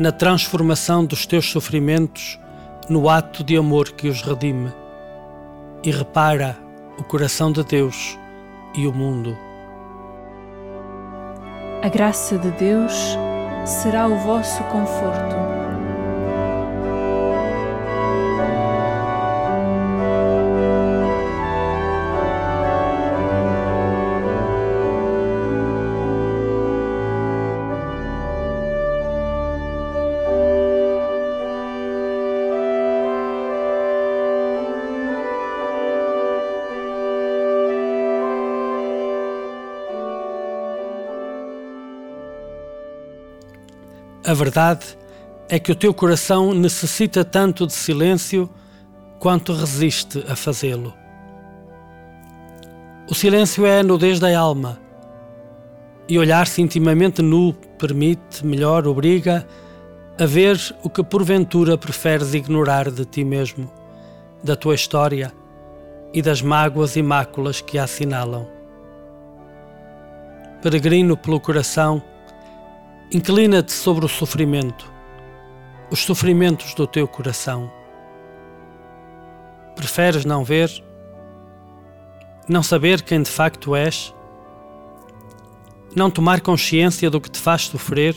na 0.00 0.10
transformação 0.10 1.04
dos 1.04 1.26
teus 1.26 1.50
sofrimentos 1.50 2.40
no 2.88 3.10
ato 3.10 3.44
de 3.44 3.58
amor 3.58 3.92
que 3.92 4.08
os 4.08 4.22
redime 4.22 4.72
e 5.84 5.90
repara 5.90 6.56
o 6.96 7.04
coração 7.04 7.52
de 7.52 7.62
Deus 7.62 8.18
e 8.74 8.86
o 8.86 8.92
mundo. 8.94 9.47
A 11.80 11.88
graça 11.88 12.36
de 12.36 12.50
Deus 12.50 13.16
será 13.64 14.08
o 14.08 14.18
vosso 14.18 14.64
conforto. 14.64 15.67
A 44.28 44.34
verdade 44.34 44.84
é 45.48 45.58
que 45.58 45.72
o 45.72 45.74
teu 45.74 45.94
coração 45.94 46.52
necessita 46.52 47.24
tanto 47.24 47.66
de 47.66 47.72
silêncio 47.72 48.46
quanto 49.18 49.54
resiste 49.54 50.22
a 50.28 50.36
fazê-lo. 50.36 50.92
O 53.10 53.14
silêncio 53.14 53.64
é 53.64 53.80
a 53.80 53.82
nudez 53.82 54.20
da 54.20 54.38
alma, 54.38 54.78
e 56.06 56.18
olhar-se 56.18 56.60
intimamente 56.60 57.22
nu 57.22 57.54
permite, 57.78 58.44
melhor, 58.44 58.86
obriga 58.86 59.48
a 60.20 60.26
ver 60.26 60.60
o 60.82 60.90
que 60.90 61.02
porventura 61.02 61.78
preferes 61.78 62.34
ignorar 62.34 62.90
de 62.90 63.06
ti 63.06 63.24
mesmo, 63.24 63.72
da 64.44 64.54
tua 64.54 64.74
história 64.74 65.32
e 66.12 66.20
das 66.20 66.42
mágoas 66.42 66.96
e 66.96 67.02
máculas 67.02 67.62
que 67.62 67.78
a 67.78 67.84
assinalam. 67.84 68.46
Peregrino 70.60 71.16
pelo 71.16 71.40
coração, 71.40 72.02
inclina-te 73.10 73.72
sobre 73.72 74.04
o 74.04 74.08
sofrimento, 74.08 74.92
os 75.90 76.00
sofrimentos 76.00 76.74
do 76.74 76.86
teu 76.86 77.08
coração. 77.08 77.70
Preferes 79.74 80.24
não 80.26 80.44
ver? 80.44 80.70
Não 82.46 82.62
saber 82.62 83.02
quem 83.02 83.22
de 83.22 83.30
facto 83.30 83.74
és? 83.74 84.14
Não 85.96 86.10
tomar 86.10 86.40
consciência 86.42 87.08
do 87.08 87.20
que 87.20 87.30
te 87.30 87.38
faz 87.38 87.62
sofrer? 87.62 88.14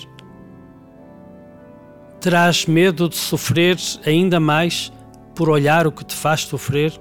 Terás 2.19 2.65
medo 2.65 3.07
de 3.07 3.15
sofrer 3.15 3.77
ainda 4.05 4.39
mais 4.39 4.91
por 5.33 5.49
olhar 5.49 5.87
o 5.87 5.91
que 5.91 6.03
te 6.03 6.15
faz 6.15 6.41
sofrer? 6.41 6.91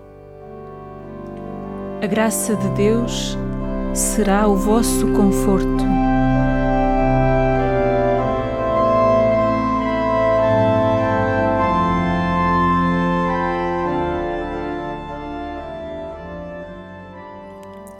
A 2.00 2.07
graça 2.07 2.55
de 2.55 2.68
Deus 2.70 3.37
será 3.92 4.46
o 4.46 4.57
vosso 4.57 5.09
conforto. 5.09 5.99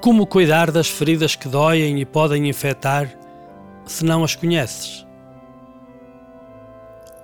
Como 0.01 0.27
cuidar 0.27 0.71
das 0.71 0.89
feridas 0.89 1.37
que 1.37 1.47
doem 1.47 2.01
e 2.01 2.07
podem 2.07 2.49
infectar 2.49 3.07
se 3.85 4.03
não 4.03 4.25
as 4.25 4.35
conheces? 4.35 5.07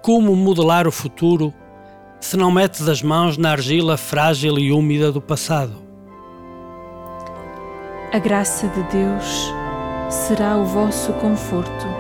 Como 0.03 0.37
modelar 0.37 0.87
o 0.87 0.93
futuro 0.93 1.55
se 2.21 2.37
não 2.37 2.51
metes 2.51 2.87
as 2.87 3.01
mãos 3.01 3.39
na 3.39 3.53
argila 3.53 3.97
frágil 3.97 4.59
e 4.59 4.71
úmida 4.73 5.11
do 5.11 5.23
passado? 5.23 5.83
A 8.13 8.19
graça 8.19 8.69
de 8.69 8.83
Deus 8.83 9.51
será 10.11 10.59
o 10.59 10.67
vosso 10.67 11.15
conforto. 11.15 11.96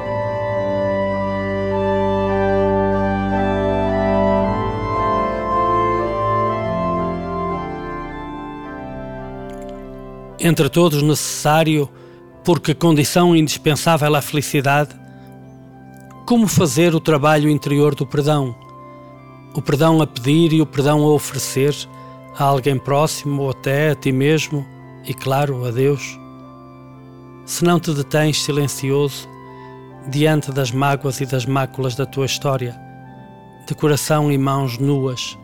Entre 10.38 10.68
todos 10.68 11.03
necessário, 11.03 11.88
porque 12.44 12.75
condição 12.75 13.35
indispensável 13.35 14.14
à 14.14 14.20
felicidade, 14.20 14.90
como 16.27 16.46
fazer 16.46 16.94
o 16.94 17.01
trabalho 17.01 17.49
interior 17.49 17.94
do 17.94 18.07
perdão? 18.07 18.55
O 19.55 19.62
perdão 19.62 20.03
a 20.03 20.07
pedir 20.07 20.53
e 20.53 20.61
o 20.61 20.66
perdão 20.66 21.03
a 21.05 21.09
oferecer 21.09 21.75
a 22.38 22.44
alguém 22.44 22.79
próximo 22.79 23.44
ou 23.44 23.51
até 23.51 23.92
a 23.92 23.94
ti 23.94 24.12
mesmo 24.12 24.66
e, 25.07 25.14
claro, 25.14 25.64
a 25.64 25.70
Deus. 25.70 26.18
Se 27.46 27.64
não 27.64 27.81
te 27.81 27.94
detens 27.94 28.42
silencioso 28.42 29.27
diante 30.09 30.53
das 30.53 30.70
mágoas 30.70 31.18
e 31.22 31.25
das 31.25 31.46
máculas 31.46 31.94
da 31.94 32.05
tua 32.05 32.27
história, 32.27 32.79
de 33.66 33.75
coração 33.75 34.31
e 34.31 34.37
mãos 34.37 34.77
nuas 34.77 35.38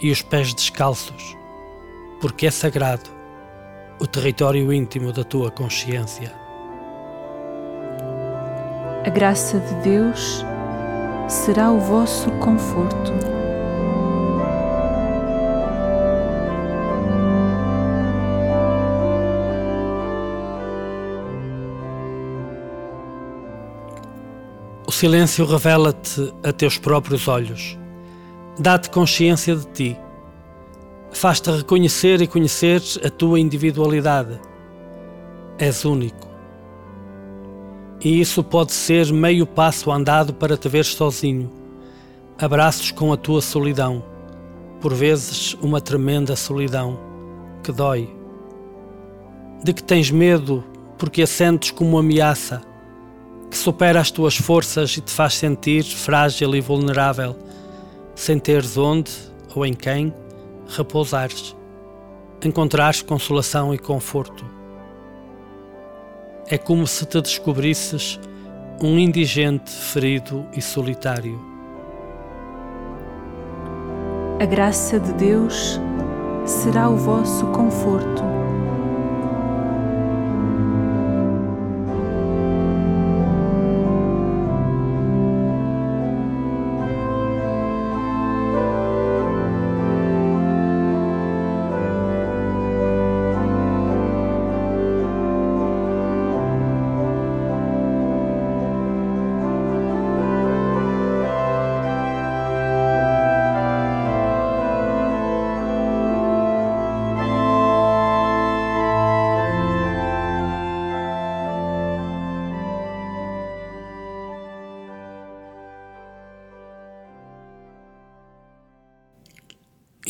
e 0.00 0.12
os 0.12 0.22
pés 0.22 0.54
descalços, 0.54 1.36
porque 2.20 2.46
é 2.46 2.50
sagrado 2.52 3.19
o 4.00 4.06
território 4.06 4.72
íntimo 4.72 5.12
da 5.12 5.22
tua 5.22 5.50
consciência. 5.50 6.32
A 9.04 9.10
graça 9.10 9.60
de 9.60 9.74
Deus 9.82 10.44
será 11.28 11.70
o 11.70 11.78
vosso 11.78 12.30
conforto. 12.32 13.12
O 24.86 24.92
silêncio 24.92 25.44
revela-te 25.44 26.34
a 26.42 26.52
teus 26.52 26.78
próprios 26.78 27.28
olhos, 27.28 27.78
dá-te 28.58 28.90
consciência 28.90 29.54
de 29.54 29.66
ti, 29.66 29.98
faz-te 31.12 31.50
reconhecer 31.50 32.20
e 32.20 32.26
conhecer 32.26 32.82
a 33.04 33.10
tua 33.10 33.38
individualidade. 33.38 34.40
És 35.58 35.84
único. 35.84 36.28
E 38.02 38.20
isso 38.20 38.42
pode 38.42 38.72
ser 38.72 39.12
meio 39.12 39.46
passo 39.46 39.90
andado 39.90 40.32
para 40.32 40.56
te 40.56 40.68
ver 40.68 40.86
sozinho, 40.86 41.52
abraços 42.38 42.90
com 42.90 43.12
a 43.12 43.16
tua 43.16 43.42
solidão, 43.42 44.02
por 44.80 44.94
vezes 44.94 45.54
uma 45.60 45.82
tremenda 45.82 46.34
solidão 46.34 46.98
que 47.62 47.70
dói, 47.70 48.08
de 49.62 49.74
que 49.74 49.82
tens 49.82 50.10
medo 50.10 50.64
porque 50.96 51.22
a 51.22 51.26
sentes 51.26 51.72
como 51.72 51.98
ameaça, 51.98 52.62
que 53.50 53.58
supera 53.58 54.00
as 54.00 54.10
tuas 54.10 54.36
forças 54.36 54.96
e 54.96 55.02
te 55.02 55.10
faz 55.10 55.34
sentir 55.34 55.84
frágil 55.84 56.54
e 56.54 56.60
vulnerável, 56.62 57.36
sem 58.14 58.38
teres 58.38 58.78
onde 58.78 59.10
ou 59.54 59.66
em 59.66 59.74
quem 59.74 60.14
repousares, 60.70 61.56
encontrares 62.42 63.02
consolação 63.02 63.74
e 63.74 63.78
conforto 63.78 64.60
é 66.50 66.58
como 66.58 66.84
se 66.84 67.06
te 67.06 67.20
descobrisses 67.20 68.18
um 68.82 68.98
indigente 68.98 69.70
ferido 69.70 70.44
e 70.56 70.60
solitário. 70.60 71.40
A 74.40 74.44
graça 74.46 74.98
de 74.98 75.12
Deus 75.12 75.80
será 76.44 76.88
o 76.88 76.96
vosso 76.96 77.46
conforto. 77.48 78.29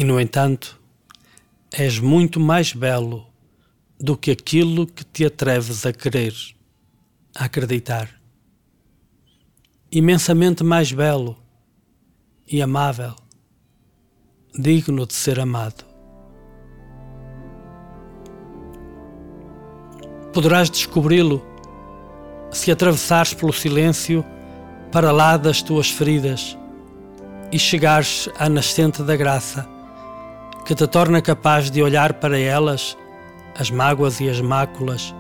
E, 0.00 0.04
no 0.04 0.18
entanto, 0.18 0.80
és 1.70 1.98
muito 1.98 2.40
mais 2.40 2.72
belo 2.72 3.26
do 4.00 4.16
que 4.16 4.30
aquilo 4.30 4.86
que 4.86 5.04
te 5.04 5.26
atreves 5.26 5.84
a 5.84 5.92
querer, 5.92 6.34
a 7.36 7.44
acreditar. 7.44 8.08
Imensamente 9.92 10.64
mais 10.64 10.90
belo 10.90 11.36
e 12.48 12.62
amável, 12.62 13.14
digno 14.58 15.06
de 15.06 15.12
ser 15.12 15.38
amado. 15.38 15.84
Poderás 20.32 20.70
descobri-lo 20.70 21.44
se 22.50 22.72
atravessares 22.72 23.34
pelo 23.34 23.52
silêncio 23.52 24.24
para 24.90 25.12
lá 25.12 25.36
das 25.36 25.60
tuas 25.60 25.90
feridas 25.90 26.56
e 27.52 27.58
chegares 27.58 28.30
à 28.38 28.48
nascente 28.48 29.02
da 29.02 29.14
graça 29.14 29.68
que 30.70 30.74
te 30.76 30.86
torna 30.86 31.20
capaz 31.20 31.68
de 31.68 31.82
olhar 31.82 32.12
para 32.20 32.38
elas, 32.38 32.96
as 33.58 33.72
mágoas 33.72 34.20
e 34.20 34.30
as 34.30 34.40
máculas, 34.40 35.12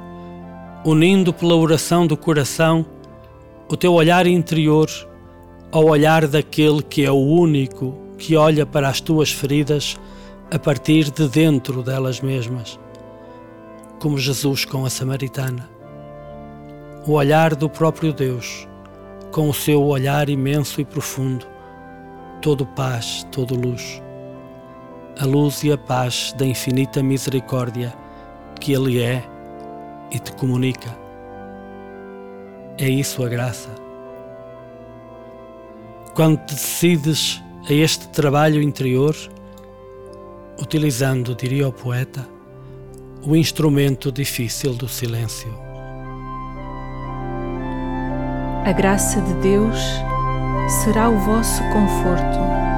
unindo 0.84 1.34
pela 1.34 1.56
oração 1.56 2.06
do 2.06 2.16
coração 2.16 2.86
o 3.68 3.76
teu 3.76 3.92
olhar 3.94 4.28
interior 4.28 4.88
ao 5.72 5.86
olhar 5.86 6.28
daquele 6.28 6.80
que 6.84 7.04
é 7.04 7.10
o 7.10 7.18
único 7.18 7.98
que 8.16 8.36
olha 8.36 8.64
para 8.64 8.88
as 8.88 9.00
tuas 9.00 9.32
feridas 9.32 9.96
a 10.52 10.56
partir 10.56 11.10
de 11.10 11.26
dentro 11.26 11.82
delas 11.82 12.20
mesmas, 12.20 12.78
como 13.98 14.18
Jesus 14.18 14.64
com 14.64 14.86
a 14.86 14.88
Samaritana. 14.88 15.68
O 17.04 17.14
olhar 17.14 17.56
do 17.56 17.68
próprio 17.68 18.12
Deus, 18.12 18.68
com 19.32 19.48
o 19.48 19.54
seu 19.54 19.82
olhar 19.82 20.28
imenso 20.28 20.80
e 20.80 20.84
profundo, 20.84 21.44
todo 22.40 22.64
paz, 22.64 23.26
todo 23.32 23.56
luz. 23.56 24.00
A 25.18 25.26
luz 25.26 25.62
e 25.64 25.72
a 25.72 25.78
paz 25.78 26.34
da 26.38 26.46
infinita 26.46 27.02
misericórdia 27.02 27.92
que 28.60 28.72
Ele 28.72 29.02
é 29.02 29.22
e 30.10 30.18
te 30.18 30.32
comunica. 30.32 30.96
É 32.78 32.88
isso 32.88 33.24
a 33.24 33.28
graça. 33.28 33.68
Quando 36.14 36.38
te 36.44 36.54
decides 36.54 37.42
a 37.68 37.72
este 37.72 38.08
trabalho 38.08 38.60
interior, 38.62 39.14
utilizando, 40.60 41.34
diria 41.34 41.68
o 41.68 41.72
poeta, 41.72 42.26
o 43.22 43.36
instrumento 43.36 44.10
difícil 44.10 44.74
do 44.74 44.88
silêncio. 44.88 45.52
A 48.64 48.72
graça 48.72 49.20
de 49.20 49.34
Deus 49.34 49.78
será 50.84 51.08
o 51.08 51.18
vosso 51.18 51.62
conforto. 51.72 52.69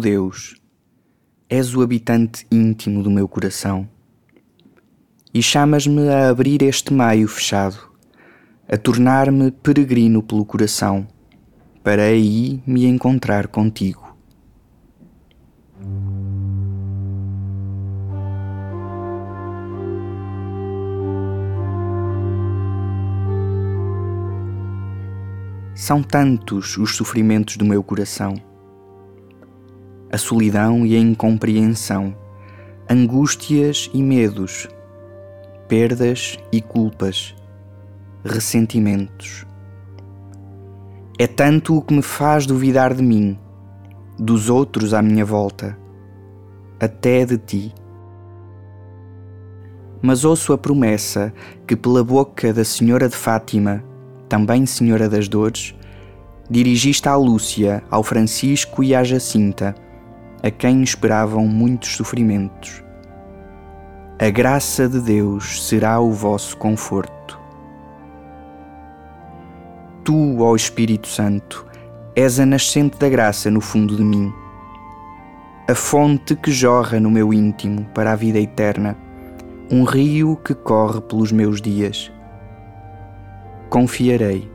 Deus, 0.00 0.60
és 1.48 1.74
o 1.74 1.82
habitante 1.82 2.46
íntimo 2.50 3.02
do 3.02 3.10
meu 3.10 3.28
coração 3.28 3.88
e 5.32 5.42
chamas-me 5.42 6.08
a 6.08 6.28
abrir 6.28 6.62
este 6.62 6.92
maio 6.92 7.28
fechado, 7.28 7.78
a 8.68 8.76
tornar-me 8.76 9.50
peregrino 9.50 10.22
pelo 10.22 10.44
coração, 10.44 11.06
para 11.84 12.02
aí 12.02 12.62
me 12.66 12.84
encontrar 12.86 13.46
contigo. 13.48 14.16
São 25.74 26.02
tantos 26.02 26.76
os 26.76 26.96
sofrimentos 26.96 27.56
do 27.56 27.64
meu 27.64 27.82
coração 27.82 28.49
a 30.12 30.18
solidão 30.18 30.84
e 30.84 30.96
a 30.96 30.98
incompreensão, 30.98 32.14
angústias 32.88 33.88
e 33.94 34.02
medos, 34.02 34.68
perdas 35.68 36.36
e 36.50 36.60
culpas, 36.60 37.36
ressentimentos. 38.24 39.46
É 41.16 41.28
tanto 41.28 41.76
o 41.76 41.82
que 41.82 41.94
me 41.94 42.02
faz 42.02 42.44
duvidar 42.44 42.92
de 42.92 43.02
mim, 43.02 43.38
dos 44.18 44.50
outros 44.50 44.92
à 44.92 45.00
minha 45.00 45.24
volta, 45.24 45.78
até 46.80 47.24
de 47.24 47.38
ti. 47.38 47.74
Mas 50.02 50.24
ouço 50.24 50.52
a 50.52 50.58
promessa 50.58 51.32
que, 51.66 51.76
pela 51.76 52.02
boca 52.02 52.52
da 52.52 52.64
Senhora 52.64 53.08
de 53.08 53.14
Fátima, 53.14 53.84
também 54.28 54.66
Senhora 54.66 55.08
das 55.08 55.28
Dores, 55.28 55.74
dirigiste 56.50 57.08
à 57.08 57.14
Lúcia, 57.14 57.84
ao 57.88 58.02
Francisco 58.02 58.82
e 58.82 58.92
à 58.94 59.04
Jacinta 59.04 59.74
a 60.42 60.50
quem 60.50 60.82
esperavam 60.82 61.46
muitos 61.46 61.96
sofrimentos. 61.96 62.82
A 64.18 64.30
graça 64.30 64.88
de 64.88 65.00
Deus 65.00 65.66
será 65.66 66.00
o 66.00 66.12
vosso 66.12 66.56
conforto. 66.56 67.38
Tu, 70.04 70.42
ó 70.42 70.56
Espírito 70.56 71.08
Santo, 71.08 71.66
és 72.16 72.40
a 72.40 72.46
nascente 72.46 72.98
da 72.98 73.08
graça 73.08 73.50
no 73.50 73.60
fundo 73.60 73.96
de 73.96 74.02
mim, 74.02 74.32
a 75.68 75.74
fonte 75.74 76.34
que 76.34 76.50
jorra 76.50 76.98
no 76.98 77.10
meu 77.10 77.32
íntimo 77.32 77.84
para 77.94 78.12
a 78.12 78.16
vida 78.16 78.38
eterna, 78.38 78.96
um 79.70 79.84
rio 79.84 80.36
que 80.36 80.54
corre 80.54 81.00
pelos 81.00 81.30
meus 81.30 81.60
dias. 81.60 82.10
Confiarei. 83.68 84.50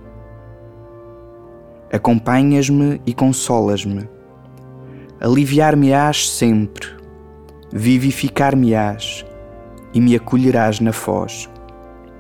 Acompanhas-me 1.92 3.02
e 3.06 3.14
consolas-me 3.14 4.15
aliviar-me-ás 5.26 6.30
sempre, 6.30 6.88
vivificar-me-ás 7.74 9.26
e 9.92 10.00
me 10.00 10.16
acolherás 10.16 10.80
na 10.80 10.94
foz, 10.94 11.50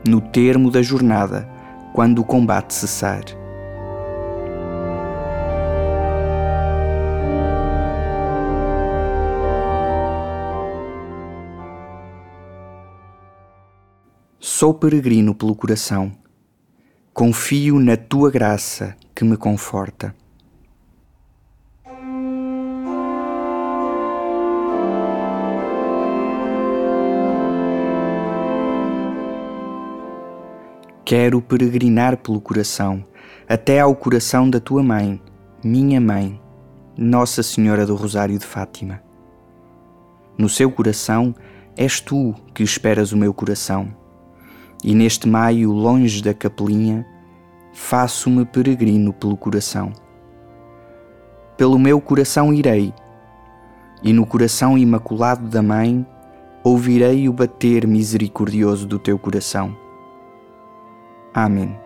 no 0.07 0.19
termo 0.19 0.71
da 0.71 0.81
jornada, 0.81 1.47
quando 1.93 2.17
o 2.17 2.25
combate 2.25 2.73
cessar. 2.73 3.23
Sou 14.39 14.73
peregrino 14.73 15.35
pelo 15.35 15.55
coração, 15.55 16.11
confio 17.13 17.79
na 17.79 17.95
tua 17.95 18.31
graça 18.31 18.95
que 19.13 19.23
me 19.23 19.37
conforta. 19.37 20.24
Quero 31.05 31.39
peregrinar 31.39 32.17
pelo 32.17 32.41
coração, 32.41 33.05
até 33.47 33.79
ao 33.79 33.95
coração 33.95 34.49
da 34.49 34.59
tua 34.59 34.81
mãe, 34.81 35.21
minha 35.63 36.01
mãe, 36.01 36.41
Nossa 36.97 37.43
Senhora 37.43 37.85
do 37.85 37.93
Rosário 37.93 38.39
de 38.39 38.43
Fátima. 38.43 39.03
No 40.35 40.49
seu 40.49 40.71
coração 40.71 41.35
és 41.77 42.01
tu 42.01 42.33
que 42.55 42.63
esperas 42.63 43.11
o 43.11 43.17
meu 43.17 43.35
coração, 43.35 43.95
e 44.83 44.95
neste 44.95 45.29
maio, 45.29 45.71
longe 45.71 46.23
da 46.23 46.33
capelinha, 46.33 47.05
faço-me 47.71 48.43
peregrino 48.43 49.13
pelo 49.13 49.37
coração. 49.37 49.93
Pelo 51.55 51.77
meu 51.77 52.01
coração 52.01 52.51
irei, 52.51 52.91
e 54.01 54.11
no 54.11 54.25
coração 54.25 54.75
imaculado 54.75 55.47
da 55.49 55.61
Mãe 55.61 56.03
ouvirei 56.63 57.29
o 57.29 57.33
bater 57.33 57.85
misericordioso 57.85 58.87
do 58.87 58.97
teu 58.97 59.19
coração 59.19 59.84
Amém. 61.35 61.77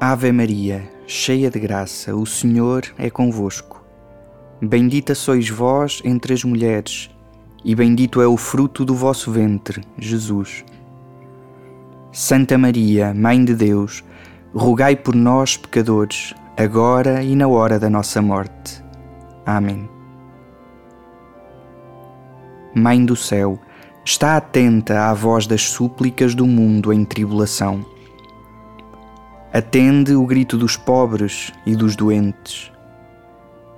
Ave 0.00 0.32
Maria, 0.32 0.90
cheia 1.06 1.50
de 1.50 1.60
graça, 1.60 2.16
o 2.16 2.24
Senhor 2.24 2.82
é 2.98 3.10
convosco. 3.10 3.79
Bendita 4.60 5.14
sois 5.14 5.48
vós 5.48 6.02
entre 6.04 6.34
as 6.34 6.44
mulheres, 6.44 7.10
e 7.64 7.74
bendito 7.74 8.20
é 8.20 8.26
o 8.26 8.36
fruto 8.36 8.84
do 8.84 8.94
vosso 8.94 9.30
ventre, 9.30 9.82
Jesus. 9.98 10.64
Santa 12.12 12.58
Maria, 12.58 13.14
Mãe 13.14 13.44
de 13.44 13.54
Deus, 13.54 14.04
rogai 14.54 14.96
por 14.96 15.14
nós, 15.14 15.56
pecadores, 15.56 16.34
agora 16.56 17.22
e 17.22 17.34
na 17.34 17.48
hora 17.48 17.78
da 17.78 17.88
nossa 17.88 18.20
morte. 18.20 18.82
Amém. 19.46 19.88
Mãe 22.74 23.04
do 23.04 23.16
céu, 23.16 23.58
Está 24.04 24.36
atenta 24.36 25.08
à 25.08 25.14
voz 25.14 25.46
das 25.46 25.62
súplicas 25.62 26.34
do 26.34 26.46
mundo 26.46 26.92
em 26.92 27.04
tribulação. 27.04 27.84
Atende 29.52 30.14
o 30.14 30.24
grito 30.24 30.56
dos 30.56 30.76
pobres 30.76 31.52
e 31.66 31.76
dos 31.76 31.94
doentes. 31.94 32.72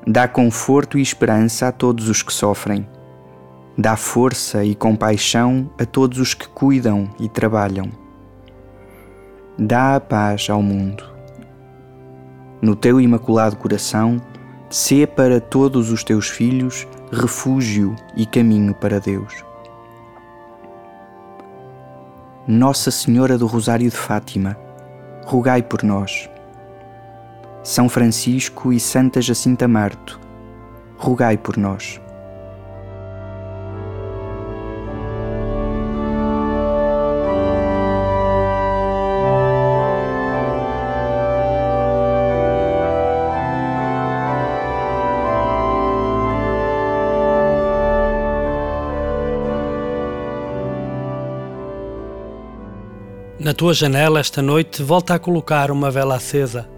Dá 0.06 0.26
conforto 0.26 0.98
e 0.98 1.02
esperança 1.02 1.68
a 1.68 1.72
todos 1.72 2.08
os 2.08 2.24
que 2.24 2.32
sofrem. 2.32 2.88
Dá 3.78 3.96
força 3.96 4.64
e 4.64 4.74
compaixão 4.74 5.70
a 5.78 5.86
todos 5.86 6.18
os 6.18 6.34
que 6.34 6.48
cuidam 6.48 7.08
e 7.20 7.28
trabalham. 7.28 7.88
Dá 9.56 9.94
a 9.94 10.00
paz 10.00 10.48
ao 10.50 10.60
mundo. 10.60 11.04
No 12.60 12.74
teu 12.74 13.00
imaculado 13.00 13.56
coração, 13.56 14.20
sê 14.68 15.06
para 15.06 15.40
todos 15.40 15.92
os 15.92 16.02
teus 16.02 16.28
filhos 16.28 16.84
refúgio 17.12 17.94
e 18.16 18.26
caminho 18.26 18.74
para 18.74 18.98
Deus. 18.98 19.44
Nossa 22.48 22.90
Senhora 22.90 23.38
do 23.38 23.46
Rosário 23.46 23.88
de 23.88 23.96
Fátima, 23.96 24.58
rogai 25.24 25.62
por 25.62 25.84
nós. 25.84 26.28
São 27.62 27.88
Francisco 27.88 28.72
e 28.72 28.80
Santa 28.80 29.22
Jacinta 29.22 29.68
Marto, 29.68 30.18
rogai 30.96 31.38
por 31.38 31.56
nós. 31.56 32.00
Na 53.38 53.54
tua 53.54 53.74
janela 53.74 54.18
esta 54.18 54.40
noite 54.40 54.82
volta 54.82 55.14
a 55.14 55.18
colocar 55.18 55.70
uma 55.70 55.90
vela 55.90 56.16
acesa, 56.16 56.71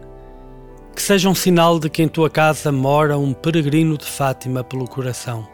seja 1.04 1.28
um 1.28 1.34
sinal 1.34 1.78
de 1.78 1.90
que 1.90 2.02
em 2.02 2.08
tua 2.08 2.30
casa 2.30 2.72
mora 2.72 3.18
um 3.18 3.34
peregrino 3.34 3.98
de 3.98 4.06
Fátima 4.06 4.64
pelo 4.64 4.88
coração. 4.88 5.46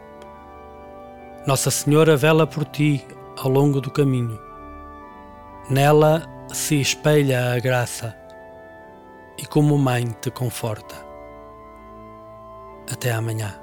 Nossa 1.45 1.69
Senhora 1.69 2.15
vela 2.15 2.47
por 2.47 2.63
ti 2.63 3.05
ao 3.37 3.51
longo 3.51 3.81
do 3.81 3.91
caminho. 3.91 4.39
Nela 5.69 6.25
se 6.53 6.79
espelha 6.79 7.53
a 7.53 7.59
graça 7.59 8.15
e 9.37 9.45
como 9.45 9.77
mãe 9.77 10.15
te 10.21 10.31
conforta. 10.31 10.95
Até 12.89 13.11
amanhã. 13.11 13.60